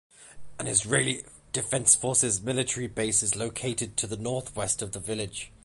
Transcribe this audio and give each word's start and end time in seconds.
An 0.57 0.65
Israel 0.65 1.21
Defense 1.53 1.93
Forces 1.93 2.41
military 2.41 2.87
base 2.87 3.21
is 3.21 3.35
located 3.35 3.95
to 3.97 4.07
the 4.07 4.17
north-west 4.17 4.81
of 4.81 4.93
the 4.93 4.99
village. 4.99 5.51